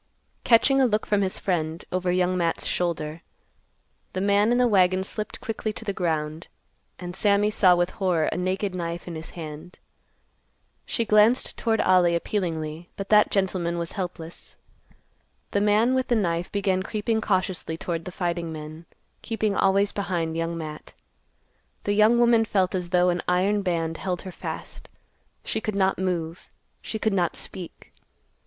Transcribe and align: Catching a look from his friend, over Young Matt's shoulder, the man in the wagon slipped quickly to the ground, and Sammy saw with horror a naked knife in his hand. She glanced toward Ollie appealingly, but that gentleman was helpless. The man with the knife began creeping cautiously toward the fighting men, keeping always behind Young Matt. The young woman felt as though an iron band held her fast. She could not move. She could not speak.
Catching 0.43 0.81
a 0.81 0.87
look 0.87 1.05
from 1.05 1.21
his 1.21 1.37
friend, 1.37 1.85
over 1.91 2.11
Young 2.11 2.35
Matt's 2.35 2.65
shoulder, 2.65 3.21
the 4.13 4.19
man 4.19 4.51
in 4.51 4.57
the 4.57 4.67
wagon 4.67 5.03
slipped 5.03 5.39
quickly 5.41 5.71
to 5.73 5.85
the 5.85 5.93
ground, 5.93 6.47
and 6.97 7.15
Sammy 7.15 7.51
saw 7.51 7.75
with 7.75 7.91
horror 7.91 8.23
a 8.25 8.35
naked 8.35 8.73
knife 8.73 9.07
in 9.07 9.13
his 9.13 9.29
hand. 9.37 9.77
She 10.87 11.05
glanced 11.05 11.55
toward 11.55 11.81
Ollie 11.81 12.15
appealingly, 12.15 12.89
but 12.95 13.09
that 13.09 13.29
gentleman 13.29 13.77
was 13.77 13.91
helpless. 13.91 14.55
The 15.51 15.61
man 15.61 15.93
with 15.93 16.07
the 16.07 16.15
knife 16.15 16.51
began 16.51 16.81
creeping 16.81 17.21
cautiously 17.21 17.77
toward 17.77 18.05
the 18.05 18.11
fighting 18.11 18.51
men, 18.51 18.85
keeping 19.21 19.55
always 19.55 19.91
behind 19.91 20.35
Young 20.35 20.57
Matt. 20.57 20.93
The 21.83 21.93
young 21.93 22.17
woman 22.17 22.43
felt 22.43 22.73
as 22.73 22.89
though 22.89 23.09
an 23.09 23.21
iron 23.27 23.61
band 23.61 23.97
held 23.97 24.23
her 24.23 24.31
fast. 24.31 24.89
She 25.45 25.61
could 25.61 25.75
not 25.75 25.99
move. 25.99 26.49
She 26.81 26.97
could 26.97 27.13
not 27.13 27.35
speak. 27.35 27.93